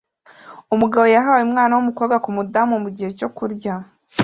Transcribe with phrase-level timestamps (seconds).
[0.73, 3.73] Umugabo yahaye umwana wumukobwa kumudamu mugihe cyo kurya